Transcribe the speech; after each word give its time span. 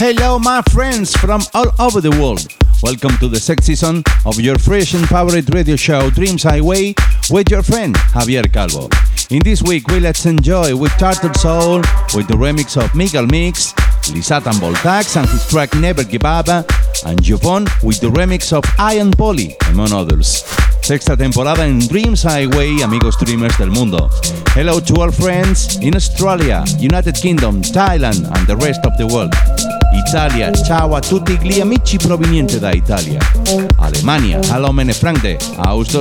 Hello, 0.00 0.38
my 0.38 0.62
friends 0.72 1.14
from 1.14 1.42
all 1.52 1.66
over 1.78 2.00
the 2.00 2.08
world. 2.12 2.48
Welcome 2.82 3.18
to 3.18 3.28
the 3.28 3.38
sixth 3.38 3.66
season 3.66 4.02
of 4.24 4.40
your 4.40 4.56
fresh 4.56 4.94
and 4.94 5.06
favorite 5.06 5.52
radio 5.52 5.76
show, 5.76 6.08
Dreams 6.08 6.42
Highway, 6.42 6.94
with 7.28 7.50
your 7.50 7.62
friend 7.62 7.94
Javier 8.16 8.50
Calvo. 8.50 8.88
In 9.28 9.40
this 9.44 9.62
week, 9.62 9.86
we 9.88 10.00
let's 10.00 10.24
enjoy 10.24 10.74
with 10.74 10.90
Turtle 10.92 11.34
Soul, 11.34 11.82
with 12.14 12.28
the 12.28 12.34
remix 12.34 12.82
of 12.82 12.94
Miguel 12.94 13.26
Mix, 13.26 13.74
Lisatan 14.08 14.54
Voltax 14.54 15.20
and 15.20 15.28
his 15.28 15.46
track 15.46 15.74
Never 15.74 16.02
Give 16.02 16.24
Up, 16.24 16.48
and 16.48 17.20
Jovon 17.20 17.68
with 17.82 18.00
the 18.00 18.08
remix 18.08 18.54
of 18.54 18.64
Iron 18.78 19.10
Polly, 19.10 19.54
among 19.68 19.92
others. 19.92 20.44
Sexta 20.80 21.14
temporada 21.14 21.66
en 21.66 21.78
Dreams 21.78 22.22
Highway, 22.22 22.80
amigos 22.82 23.18
dreamers 23.18 23.54
del 23.58 23.68
mundo. 23.68 24.08
Hello 24.54 24.80
to 24.80 24.94
all 25.02 25.12
friends 25.12 25.76
in 25.82 25.94
Australia, 25.94 26.64
United 26.78 27.16
Kingdom, 27.16 27.60
Thailand 27.60 28.24
and 28.34 28.46
the 28.46 28.56
rest 28.56 28.80
of 28.86 28.96
the 28.96 29.06
world. 29.06 29.34
Italia, 29.92 30.52
ciao 30.52 30.94
a 30.94 31.00
tutti 31.00 31.36
gli 31.42 31.60
amici 31.60 31.96
provenienti 31.96 32.58
da 32.58 32.72
Italia. 32.72 33.18
Alemania, 33.76 34.40
hallo 34.50 34.72
meine 34.72 34.92
Freunde, 34.92 35.38
aus. 35.56 35.94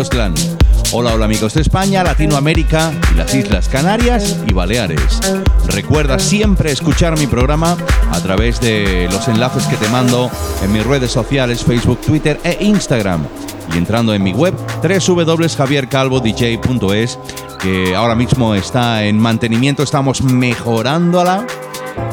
Hola, 0.91 1.13
hola 1.13 1.25
amigos 1.25 1.53
de 1.53 1.61
España, 1.61 2.03
Latinoamérica 2.03 2.91
y 3.11 3.17
las 3.17 3.33
Islas 3.33 3.67
Canarias 3.67 4.37
y 4.47 4.53
Baleares. 4.53 5.19
Recuerda 5.67 6.19
siempre 6.19 6.71
escuchar 6.71 7.17
mi 7.17 7.27
programa 7.27 7.77
a 8.11 8.19
través 8.21 8.59
de 8.59 9.07
los 9.11 9.27
enlaces 9.27 9.65
que 9.65 9.77
te 9.77 9.87
mando 9.89 10.29
en 10.63 10.71
mis 10.71 10.85
redes 10.85 11.11
sociales, 11.11 11.63
Facebook, 11.63 12.01
Twitter 12.01 12.39
e 12.43 12.57
Instagram. 12.61 13.25
Y 13.73 13.77
entrando 13.77 14.13
en 14.13 14.23
mi 14.23 14.33
web 14.33 14.53
www.javiercalvodj.es 14.81 17.19
que 17.59 17.95
ahora 17.95 18.15
mismo 18.15 18.55
está 18.55 19.03
en 19.03 19.19
mantenimiento, 19.19 19.83
estamos 19.83 20.21
mejorándola 20.21 21.45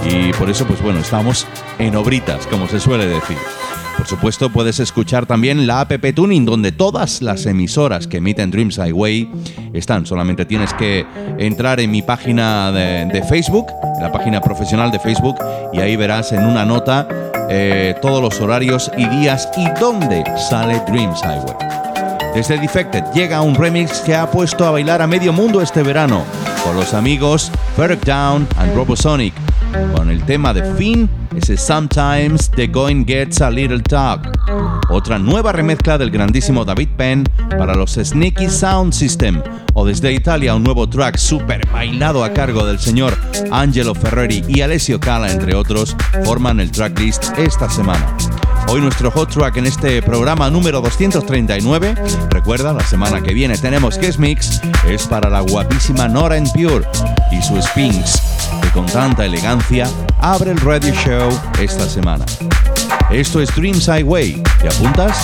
y 0.05 0.33
por 0.35 0.51
eso 0.51 0.67
pues 0.67 0.83
bueno, 0.83 1.01
estamos 1.01 1.47
en 1.79 1.97
obritas, 1.97 2.47
como 2.47 2.67
se 2.69 2.81
suele 2.81 3.07
decir. 3.07 3.37
Por 3.97 4.06
supuesto, 4.06 4.50
puedes 4.50 4.78
escuchar 4.78 5.27
también 5.27 5.67
la 5.67 5.81
app 5.81 5.93
Tuning, 6.15 6.45
donde 6.45 6.71
todas 6.71 7.23
las 7.23 7.47
emisoras 7.47 8.06
que 8.06 8.19
emiten 8.19 8.50
Dreams 8.50 8.78
Highway 8.78 9.28
están. 9.73 10.06
Solamente 10.06 10.45
tienes 10.45 10.75
que 10.75 11.06
entrar 11.39 11.81
en 11.81 11.91
mi 11.91 12.03
página 12.03 12.71
de, 12.73 13.25
Facebook, 13.28 13.67
en 13.97 14.03
la 14.03 14.12
página 14.12 14.41
profesional 14.41 14.91
de 14.91 15.00
Facebook, 15.00 15.37
y 15.73 15.81
ahí 15.81 15.97
verás 15.97 16.33
en 16.33 16.45
una 16.45 16.65
nota 16.65 17.09
eh, 17.49 17.95
todos 18.03 18.23
los 18.23 18.41
horarios 18.41 18.91
y 18.97 19.09
días 19.09 19.49
y 19.56 19.67
dónde 19.81 20.25
sale 20.37 20.83
Dreams 20.87 21.21
Highway. 21.23 21.56
Desde 22.34 22.59
Defected 22.59 23.03
llega 23.15 23.41
un 23.41 23.55
remix 23.55 24.00
que 24.00 24.15
ha 24.15 24.31
puesto 24.31 24.67
a 24.67 24.71
bailar 24.71 25.00
a 25.00 25.06
medio 25.06 25.33
mundo 25.33 25.62
este 25.62 25.83
verano, 25.83 26.23
con 26.62 26.77
los 26.77 26.93
amigos 26.93 27.50
Ferg 27.77 27.99
Down 28.05 28.47
and 28.59 28.75
Robosonic, 28.75 29.33
con 29.94 30.10
el 30.10 30.22
tema 30.25 30.53
de 30.53 30.62
Finn, 30.75 31.09
ese 31.37 31.56
Sometimes 31.56 32.50
the 32.50 32.66
Going 32.66 33.04
Gets 33.04 33.41
a 33.41 33.50
Little 33.50 33.81
Talk. 33.81 34.28
Otra 34.91 35.19
nueva 35.19 35.53
remezcla 35.53 35.99
del 35.99 36.10
grandísimo 36.10 36.65
David 36.65 36.88
Penn 36.97 37.25
para 37.50 37.75
los 37.75 37.94
Sneaky 37.94 38.49
Sound 38.49 38.93
System, 38.93 39.43
o 39.75 39.84
desde 39.84 40.12
Italia 40.12 40.55
un 40.55 40.62
nuevo 40.62 40.88
track 40.88 41.16
super 41.16 41.60
bailado 41.71 42.25
a 42.25 42.32
cargo 42.32 42.65
del 42.66 42.78
señor 42.78 43.16
Angelo 43.50 43.94
Ferreri 43.94 44.44
y 44.49 44.60
Alessio 44.60 45.00
Cala, 45.00 45.31
entre 45.31 45.55
otros, 45.55 45.97
forman 46.25 46.60
el 46.60 46.71
tracklist 46.71 47.38
esta 47.38 47.69
semana. 47.69 48.06
Hoy 48.69 48.81
nuestro 48.81 49.10
hot 49.12 49.31
track 49.31 49.59
en 49.59 49.66
este 49.66 50.03
programa 50.03 50.50
número 50.50 50.81
239, 50.81 51.94
recuerda, 52.31 52.72
la 52.72 52.84
semana 52.84 53.22
que 53.22 53.32
viene 53.32 53.56
tenemos 53.56 53.97
Guest 53.97 54.19
Mix, 54.19 54.60
es 54.88 55.06
para 55.06 55.31
la 55.31 55.41
guapísima 55.41 56.09
Nora 56.09 56.37
en 56.37 56.49
Pure 56.50 56.84
y 57.31 57.41
su 57.43 57.55
que 57.55 58.66
con 58.76 58.84
tanta 58.84 59.25
elegancia 59.25 59.88
abre 60.20 60.50
el 60.50 60.59
radio 60.59 60.92
show 60.92 61.31
esta 61.59 61.88
semana. 61.88 62.26
Esto 63.10 63.41
es 63.41 63.48
Dreams 63.56 63.87
Highway, 63.87 64.42
¿te 64.60 64.69
apuntas? 64.69 65.16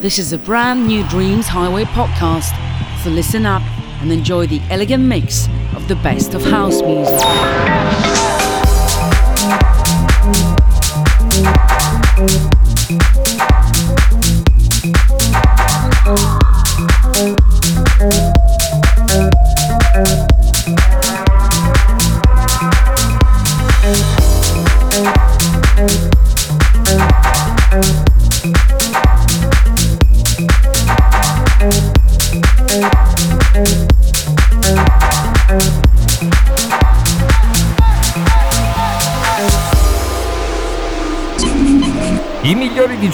This 0.00 0.18
is 0.18 0.32
a 0.32 0.38
brand 0.38 0.86
new 0.86 1.06
Dreams 1.10 1.46
Highway 1.46 1.84
podcast. 1.84 2.54
So 3.04 3.10
listen 3.10 3.44
up 3.44 3.60
and 4.00 4.10
enjoy 4.10 4.46
the 4.46 4.62
elegant 4.70 5.04
mix 5.04 5.48
of 5.74 5.86
the 5.88 5.96
best 5.96 6.32
of 6.32 6.42
house 6.44 6.80
music. 6.80 7.95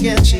get 0.00 0.32
you. 0.32 0.39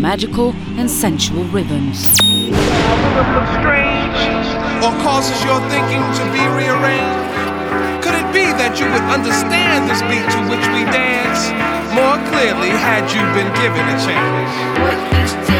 Magical 0.00 0.52
and 0.78 0.90
sensual 0.90 1.44
rhythms. 1.44 2.16
Strange, 2.16 2.40
or 4.80 4.92
causes 5.04 5.36
your 5.44 5.60
thinking 5.68 6.00
to 6.16 6.24
be 6.32 6.40
rearranged? 6.56 7.28
Could 8.02 8.14
it 8.16 8.32
be 8.32 8.48
that 8.56 8.80
you 8.80 8.86
would 8.86 9.06
understand 9.12 9.90
this 9.90 10.00
beat 10.08 10.24
to 10.24 10.40
which 10.48 10.66
we 10.72 10.88
dance 10.88 11.52
more 11.92 12.16
clearly 12.32 12.70
had 12.70 13.04
you 13.12 13.20
been 13.36 13.52
given 13.60 13.84
a 13.84 13.96
chance? 14.00 15.59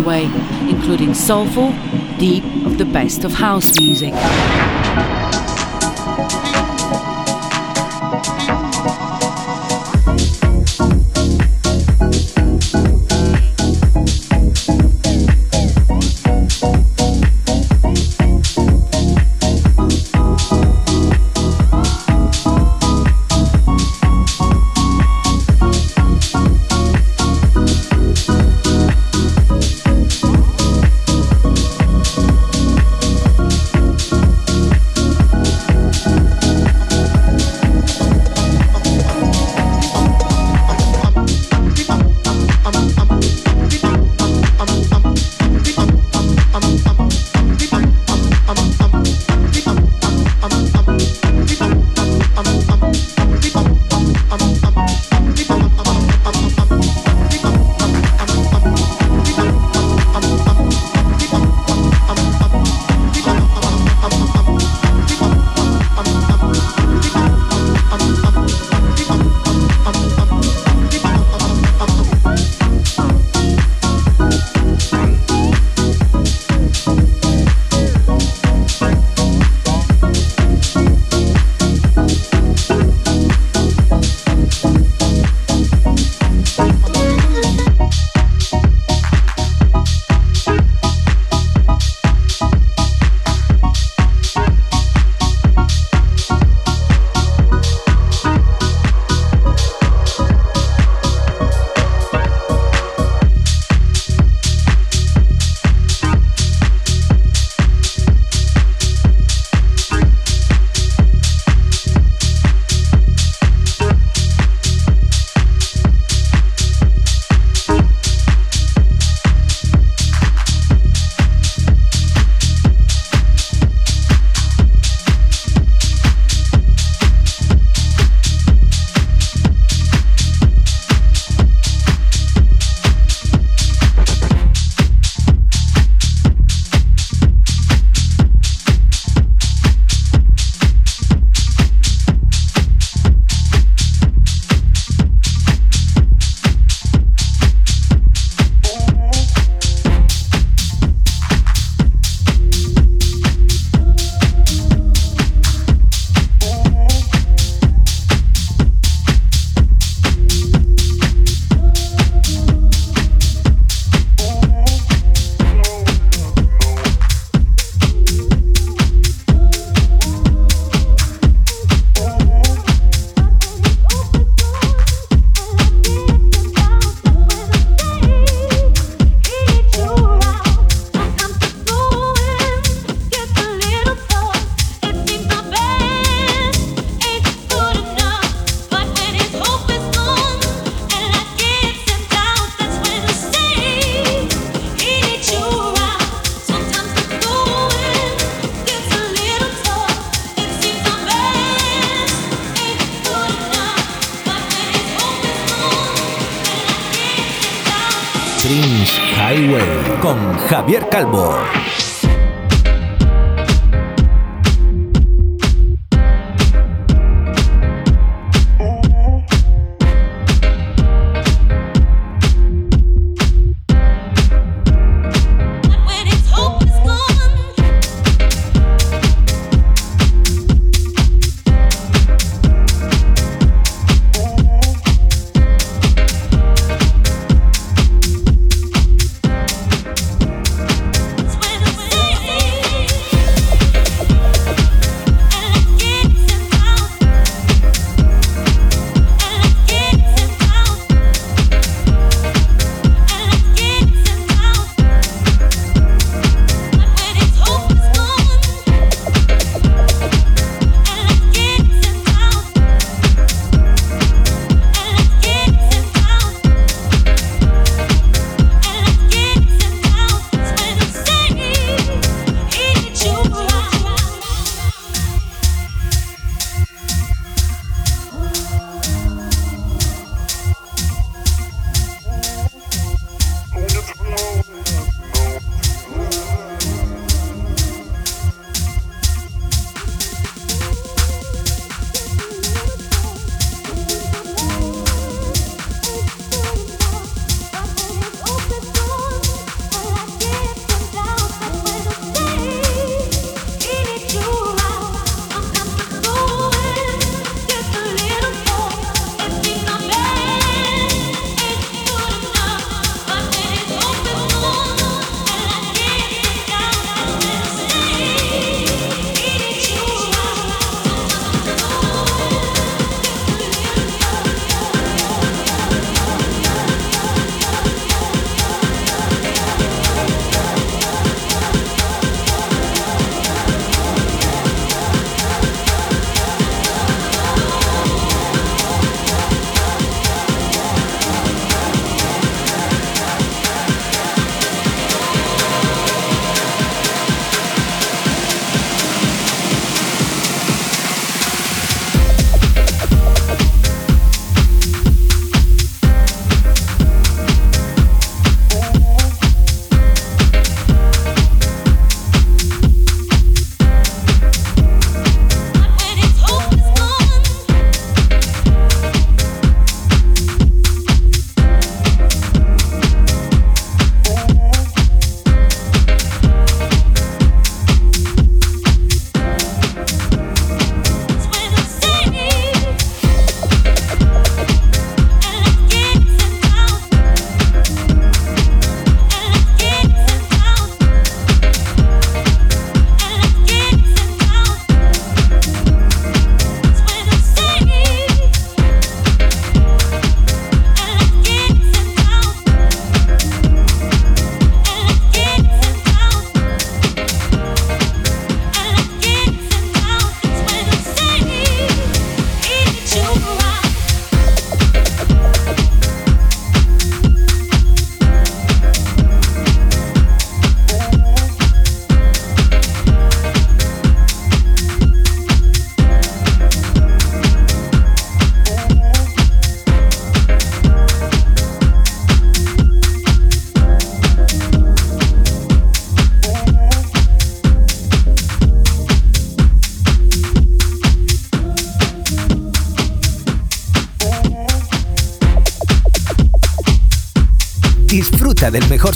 Highway, 0.00 0.24
including 0.70 1.12
soulful, 1.12 1.72
deep 2.16 2.42
of 2.64 2.78
the 2.78 2.86
best 2.86 3.22
of 3.24 3.34
house 3.34 3.78
music. 3.78 4.14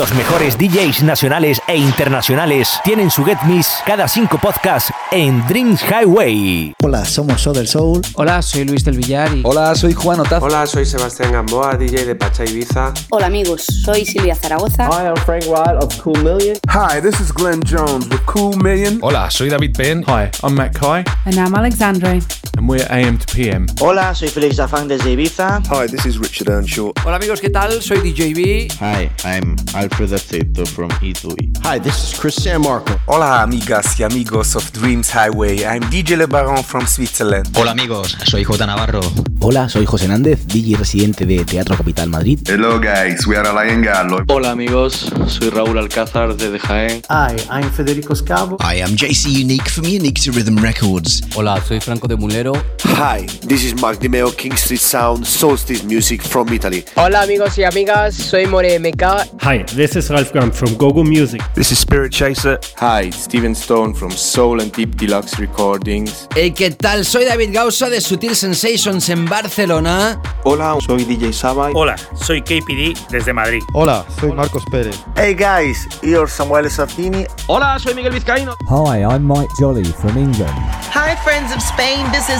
Los 0.00 0.14
mejores 0.14 0.56
DJs 0.56 1.02
nacionales 1.02 1.60
e 1.68 1.76
internacionales 1.76 2.80
tienen 2.82 3.10
su 3.10 3.22
Get 3.22 3.36
Miss 3.42 3.70
cada 3.84 4.08
cinco 4.08 4.38
podcasts 4.38 4.90
en 5.10 5.46
Dreams 5.46 5.82
Highway. 5.82 6.72
Hola, 6.82 7.04
somos 7.04 7.42
Soder 7.42 7.68
Soul. 7.68 8.00
Hola, 8.14 8.40
soy 8.40 8.64
Luis 8.64 8.82
del 8.82 8.96
Villar 8.96 9.36
y... 9.36 9.42
Hola, 9.44 9.74
soy 9.74 9.92
Juan 9.92 10.20
Otaz. 10.20 10.42
Hola, 10.42 10.66
soy 10.66 10.86
Sebastián 10.86 11.32
Gamboa, 11.32 11.76
DJ 11.76 12.06
de 12.06 12.14
Pacha 12.14 12.46
Ibiza. 12.46 12.94
Hola 13.10 13.26
amigos, 13.26 13.66
soy 13.66 14.06
Silvia 14.06 14.34
Zaragoza. 14.34 14.86
Hi, 14.86 15.08
I'm 15.08 15.16
Frank 15.26 15.44
Wild 15.44 15.84
of 15.84 15.94
Cool 16.02 16.16
Million. 16.24 16.56
Hi, 16.70 16.98
this 17.02 17.20
is 17.20 17.30
Glenn 17.30 17.60
Jones 17.62 18.08
with 18.08 18.24
Cool 18.24 18.56
Million. 18.56 19.00
Hola, 19.02 19.30
soy 19.30 19.50
David 19.50 19.76
Penn. 19.76 20.02
Hi, 20.04 20.30
I'm 20.42 20.54
Matt 20.54 20.78
Kai. 20.78 21.04
And 21.26 21.36
I'm 21.36 21.54
Alexandre. 21.54 22.20
And 22.60 22.68
we're 22.68 22.86
AM 22.90 23.16
to 23.16 23.26
PM. 23.34 23.64
Hola, 23.80 24.14
soy 24.14 24.28
Felix 24.28 24.58
Dafang 24.58 24.86
desde 24.86 25.10
Ibiza. 25.12 25.62
Hi, 25.70 25.86
this 25.86 26.04
is 26.04 26.18
Richard 26.18 26.50
Earnshaw. 26.50 26.92
Hola 27.06 27.16
amigos, 27.16 27.40
¿qué 27.40 27.48
tal? 27.48 27.80
Soy 27.80 28.00
DJ 28.00 28.34
B. 28.34 28.68
Hi, 28.80 29.10
I'm 29.24 29.56
Alfred 29.74 30.12
Aceto 30.12 30.66
from 30.66 30.90
Italy. 31.00 31.50
Hi, 31.64 31.80
this 31.80 31.96
is 31.96 32.18
Chris 32.20 32.34
San 32.34 32.60
Marco. 32.60 33.00
Hola 33.06 33.40
amigas 33.40 33.98
y 33.98 34.04
amigos 34.04 34.56
of 34.56 34.70
Dreams 34.72 35.10
Highway. 35.10 35.64
I'm 35.64 35.80
DJ 35.90 36.18
Le 36.18 36.26
Baron 36.26 36.62
from 36.62 36.86
Switzerland. 36.86 37.48
Hola 37.56 37.70
amigos, 37.70 38.14
soy 38.26 38.44
J 38.44 38.66
Navarro. 38.66 39.00
Hola, 39.40 39.70
soy 39.70 39.86
José 39.86 40.06
Nández, 40.06 40.46
DJ 40.46 40.76
residente 40.76 41.24
de 41.24 41.42
Teatro 41.46 41.74
Capital 41.78 42.10
Madrid. 42.10 42.40
Hello 42.46 42.78
guys, 42.78 43.26
we 43.26 43.38
are 43.38 43.48
Alain 43.48 43.80
Gallo. 43.80 44.22
Hola 44.28 44.50
amigos, 44.50 45.10
soy 45.28 45.48
Raúl 45.48 45.78
Alcázar 45.78 46.36
de 46.36 46.58
Jaén. 46.58 47.00
Hi, 47.08 47.36
I'm 47.50 47.70
Federico 47.70 48.14
Scavo. 48.14 48.58
I 48.60 48.82
am 48.82 48.94
JC 48.96 49.30
Unique 49.40 49.70
from 49.70 49.86
Unique 49.86 50.20
to 50.20 50.32
Rhythm 50.32 50.58
Records. 50.58 51.22
Hola, 51.34 51.58
soy 51.66 51.80
Franco 51.80 52.06
de 52.06 52.16
Mulero. 52.16 52.49
Hi, 52.96 53.26
this 53.42 53.64
is 53.64 53.80
Mark 53.80 53.98
Dimeo, 53.98 54.36
King 54.36 54.56
Street 54.56 54.80
Sound, 54.80 55.26
Solstice 55.26 55.84
Music 55.84 56.22
from 56.22 56.48
Italy. 56.48 56.84
Hola 56.96 57.22
amigos 57.22 57.56
y 57.58 57.64
amigas, 57.64 58.14
soy 58.14 58.46
More 58.46 58.78
MK. 58.78 59.02
Hi, 59.40 59.64
this 59.74 59.96
is 59.96 60.10
Ralph 60.10 60.32
Graham 60.32 60.50
from 60.52 60.74
Gogo 60.76 61.02
Music. 61.02 61.40
This 61.54 61.72
is 61.72 61.78
Spirit 61.78 62.12
Chaser. 62.12 62.58
Hi, 62.76 63.10
Steven 63.10 63.54
Stone 63.54 63.94
from 63.94 64.10
Soul 64.10 64.60
and 64.60 64.72
Deep 64.72 64.96
Deluxe 64.96 65.38
Recordings. 65.38 66.28
Hey, 66.34 66.52
¿qué 66.52 66.70
tal? 66.70 67.04
Soy 67.04 67.24
David 67.24 67.52
Gausa 67.52 67.88
de 67.88 68.00
Sutil 68.00 68.34
Sensations 68.34 69.08
en 69.08 69.26
Barcelona. 69.26 70.20
Hola, 70.44 70.76
soy 70.86 71.04
DJ 71.04 71.32
Saba. 71.32 71.70
Hola, 71.74 71.96
soy 72.14 72.42
KPD 72.42 72.94
desde 73.10 73.32
Madrid. 73.32 73.62
Hola, 73.74 74.04
soy 74.18 74.32
Marcos 74.32 74.64
Pérez. 74.70 74.96
Hey 75.16 75.34
guys, 75.34 75.86
you're 76.02 76.28
Samuel 76.28 76.68
Safini. 76.70 77.26
Hola, 77.46 77.78
soy 77.78 77.94
Miguel 77.94 78.12
Vizcaíno. 78.12 78.56
Hi, 78.68 79.04
I'm 79.04 79.24
Mike 79.24 79.50
Jolly 79.58 79.84
from 79.84 80.16
England. 80.18 80.54
Hi 80.92 81.14
friends 81.24 81.52
of 81.52 81.62
Spain, 81.62 82.04
this 82.12 82.28
is 82.28 82.39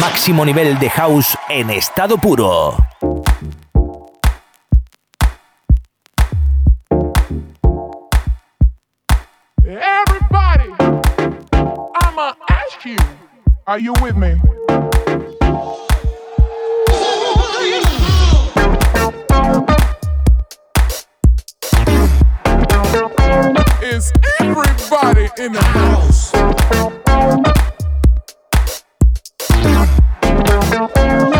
Máximo 0.00 0.44
nivel 0.44 0.78
de 0.78 0.88
house 0.88 1.36
en 1.48 1.70
estado 1.70 2.16
puro. 2.16 2.76
Everybody, 9.64 10.72
I'ma 12.00 12.34
ask 12.48 12.84
you, 12.84 12.96
are 13.66 13.78
you 13.78 13.92
with 14.00 14.16
me? 14.16 14.40
Is 23.82 24.12
everybody 24.40 25.28
in 25.38 25.52
the 25.52 25.62
house? 25.62 27.55
Thank 30.76 31.30
you. 31.30 31.35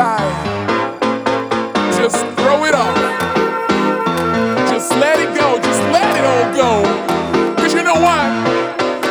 side. 0.00 0.32
Just 2.00 2.24
throw 2.40 2.64
it 2.64 2.74
off. 2.74 2.96
Just 4.72 4.90
let 4.96 5.16
it 5.20 5.30
go. 5.36 5.48
Just 5.60 5.82
let 5.92 6.08
it 6.18 6.24
all 6.32 6.48
go. 6.62 6.72
Because 7.54 7.74
you 7.74 7.82
know 7.82 8.00
what? 8.08 8.28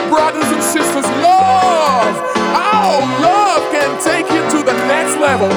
Brothers 0.10 0.50
and 0.56 0.64
sisters, 0.64 1.06
love. 1.22 2.16
Our 2.74 2.98
love 3.22 3.62
can 3.76 3.92
take 4.02 4.28
you 4.34 4.42
to 4.54 4.60
the 4.70 4.74
next 4.90 5.16
level. 5.28 5.52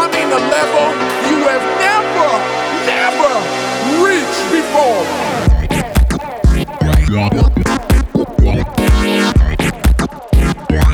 I 0.00 0.04
mean, 0.12 0.28
a 0.40 0.42
level 0.56 0.86
you 1.30 1.38
have 1.52 1.66
never, 1.88 2.28
never 2.92 3.32
reached 4.04 4.44
before. 4.52 5.02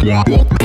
Yeah. 0.04 0.57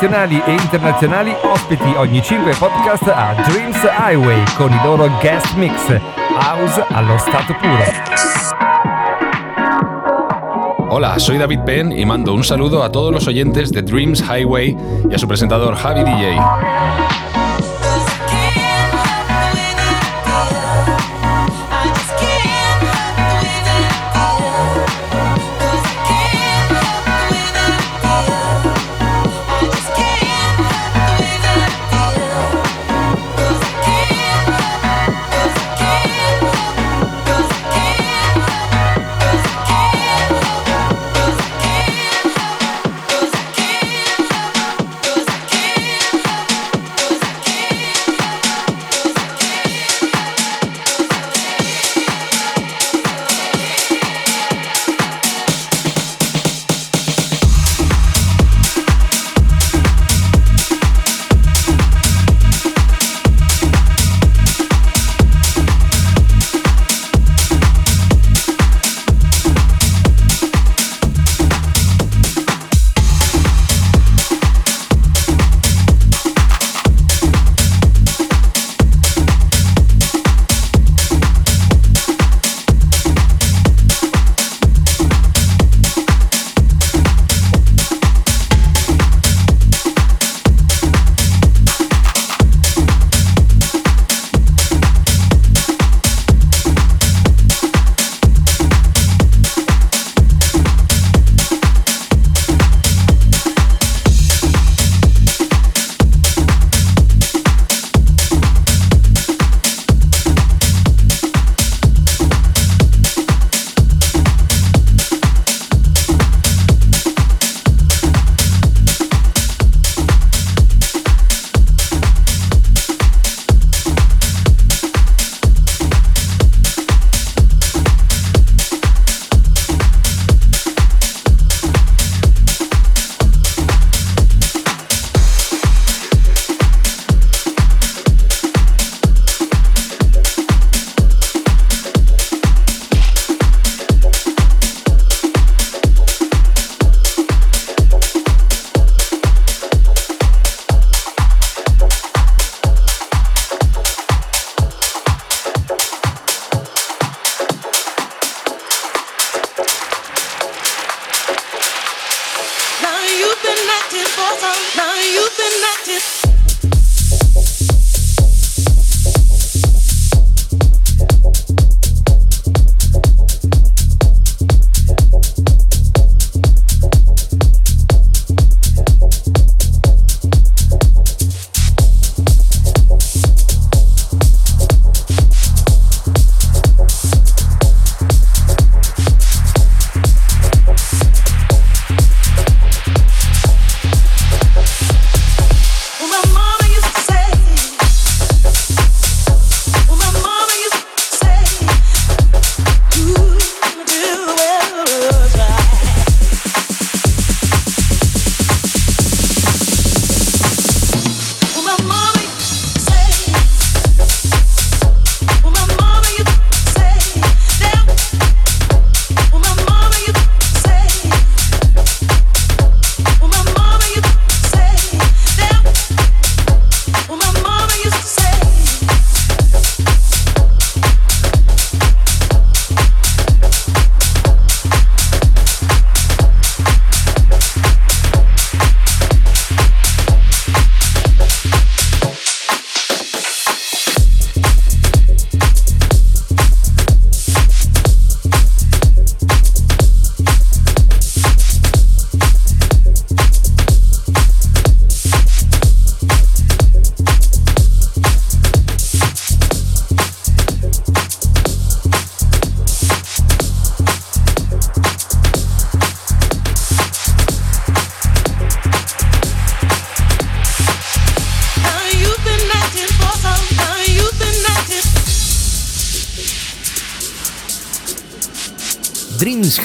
Nazionali 0.00 0.42
e 0.46 0.52
internazionali 0.52 1.36
ospiti 1.42 1.94
ogni 1.94 2.22
5 2.22 2.54
podcast 2.54 3.06
a 3.08 3.34
Dreams 3.46 3.76
Highway 3.82 4.42
con 4.56 4.72
i 4.72 4.80
loro 4.82 5.10
guest 5.20 5.54
mix. 5.56 5.74
House 6.38 6.82
allo 6.88 7.18
stato 7.18 7.54
puro. 7.60 7.84
Hola, 10.88 11.18
soy 11.18 11.36
David 11.36 11.60
Penn 11.64 11.92
y 11.92 12.06
mando 12.06 12.32
un 12.32 12.42
saludo 12.42 12.82
a 12.82 12.90
todos 12.90 13.12
los 13.12 13.26
oyentes 13.26 13.72
de 13.72 13.82
Dreams 13.82 14.22
Highway 14.22 14.74
y 15.10 15.14
a 15.14 15.18
su 15.18 15.28
presentador 15.28 15.74
Javi 15.74 16.02
DJ. 16.02 17.19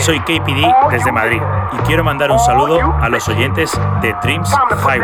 Soy 0.00 0.18
KPD 0.20 0.66
desde 0.90 1.12
Madrid 1.12 1.40
y 1.72 1.76
quiero 1.86 2.02
mandar 2.02 2.30
un 2.32 2.40
saludo 2.40 2.92
a 3.00 3.08
los 3.08 3.28
oyentes 3.28 3.70
de 4.02 4.12
Dreams 4.20 4.50
Highway. 4.82 5.00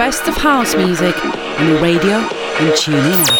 Best 0.00 0.26
of 0.28 0.34
house 0.34 0.74
music 0.76 1.14
on 1.26 1.74
the 1.74 1.78
radio 1.78 2.16
and 2.16 2.72
TuneIn 2.72 3.28
app. 3.28 3.39